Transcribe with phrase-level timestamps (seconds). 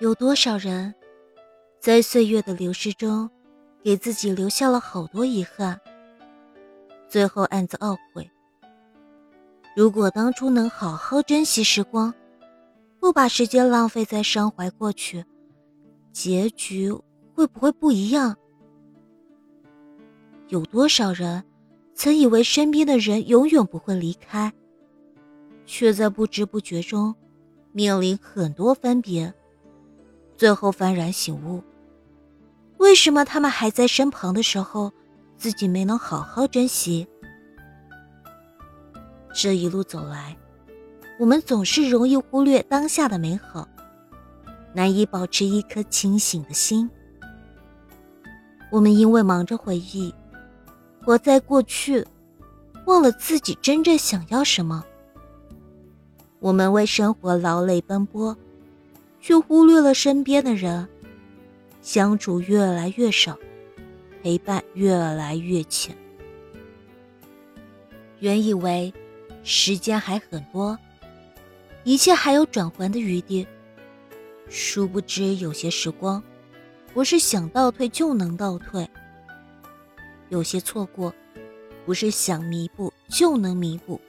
[0.00, 0.94] 有多少人，
[1.78, 3.28] 在岁月的流逝中，
[3.84, 5.78] 给自己留下了好多遗憾，
[7.06, 8.30] 最后暗自懊悔。
[9.76, 12.14] 如果当初能好好珍惜时光，
[12.98, 15.22] 不把时间浪费在伤怀过去，
[16.12, 16.90] 结局
[17.34, 18.34] 会不会不一样？
[20.48, 21.44] 有多少人，
[21.92, 24.50] 曾以为身边的人永远不会离开，
[25.66, 27.14] 却在不知不觉中，
[27.72, 29.34] 面临很多分别。
[30.40, 31.62] 最后幡然醒悟，
[32.78, 34.90] 为什么他们还在身旁的时候，
[35.36, 37.06] 自己没能好好珍惜？
[39.34, 40.34] 这一路走来，
[41.18, 43.68] 我们总是容易忽略当下的美好，
[44.72, 46.88] 难以保持一颗清醒的心。
[48.70, 50.14] 我们因为忙着回忆，
[51.04, 52.02] 活在过去，
[52.86, 54.82] 忘了自己真正想要什么。
[56.38, 58.34] 我们为生活劳累奔波。
[59.20, 60.88] 却忽略了身边的人，
[61.82, 63.38] 相处越来越少，
[64.22, 65.94] 陪伴越来越浅。
[68.18, 68.92] 原以为
[69.42, 70.78] 时间还很多，
[71.84, 73.46] 一切还有转圜的余地，
[74.48, 76.22] 殊不知有些时光
[76.94, 78.88] 不是想倒退就能倒退，
[80.30, 81.12] 有些错过
[81.84, 84.00] 不是想弥补就能弥补。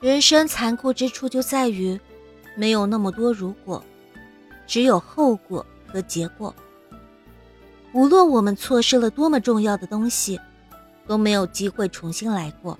[0.00, 1.98] 人生残酷之处就在于。
[2.54, 3.82] 没有那么多如果，
[4.66, 6.54] 只有后果和结果。
[7.92, 10.40] 无论我们错失了多么重要的东西，
[11.06, 12.78] 都没有机会重新来过。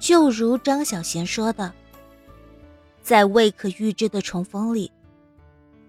[0.00, 1.72] 就如张小娴说的
[3.02, 4.90] ：“在未可预知的重逢里，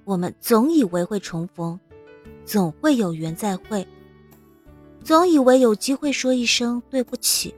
[0.04, 1.80] 我们总以为会重逢，
[2.46, 3.88] 总会有缘再会，
[5.04, 7.56] 总以为有机会说一声对不起，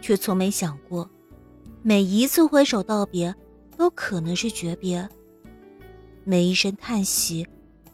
[0.00, 1.10] 却从没想过。”
[1.88, 3.32] 每一次挥手道别，
[3.76, 5.08] 都可能是诀别；
[6.24, 7.46] 每一声叹息，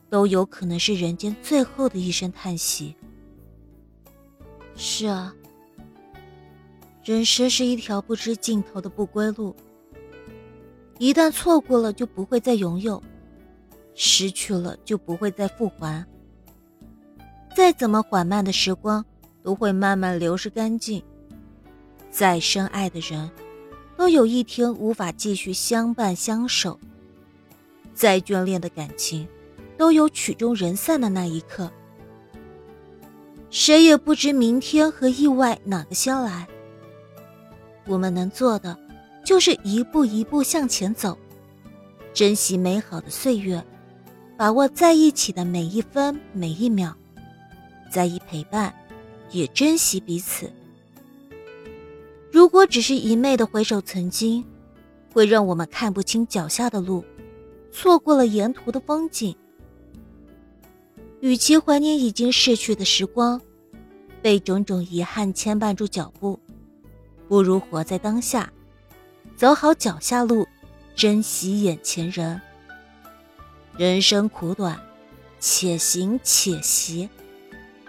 [0.08, 2.96] 都有可能是人间最后的一声叹息。
[4.74, 5.34] 是啊，
[7.04, 9.54] 人生是一条不知尽头的不归路。
[10.96, 12.98] 一旦错过了，就不会再拥有；
[13.94, 16.02] 失去了，就不会再复还。
[17.54, 19.04] 再怎么缓慢的时光，
[19.42, 21.04] 都会慢慢流逝干净。
[22.10, 23.30] 再深爱的人。
[24.02, 26.76] 都有一天无法继续相伴相守。
[27.94, 29.28] 再眷恋的感情，
[29.78, 31.70] 都有曲终人散的那一刻。
[33.48, 36.48] 谁也不知明天和意外哪个先来。
[37.86, 38.76] 我们能做的，
[39.24, 41.16] 就是一步一步向前走，
[42.12, 43.64] 珍惜美好的岁月，
[44.36, 46.92] 把握在一起的每一分每一秒，
[47.88, 48.74] 在意陪伴，
[49.30, 50.52] 也珍惜彼此。
[52.32, 54.42] 如果只是一昧的回首曾经，
[55.12, 57.04] 会让我们看不清脚下的路，
[57.70, 59.36] 错过了沿途的风景。
[61.20, 63.38] 与其怀念已经逝去的时光，
[64.22, 66.40] 被种种遗憾牵绊住脚步，
[67.28, 68.50] 不如活在当下，
[69.36, 70.48] 走好脚下路，
[70.94, 72.40] 珍惜眼前人。
[73.76, 74.80] 人生苦短，
[75.38, 77.10] 且行且惜，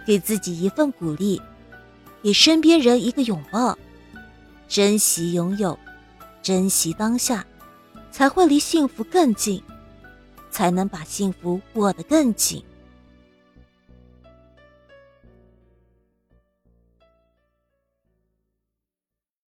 [0.06, 1.40] 给自己一份鼓励，
[2.22, 3.78] 给身边人一个拥抱。
[4.68, 5.78] 珍惜拥有，
[6.42, 7.44] 珍惜当下，
[8.10, 9.62] 才会离幸福更近，
[10.50, 12.64] 才能把幸福握得更紧。